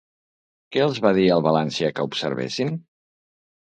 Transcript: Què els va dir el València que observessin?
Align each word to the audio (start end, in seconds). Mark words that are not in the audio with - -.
Què 0.75 0.81
els 0.85 1.03
va 1.07 1.13
dir 1.19 1.27
el 1.37 1.45
València 1.51 1.95
que 1.95 2.09
observessin? 2.13 2.77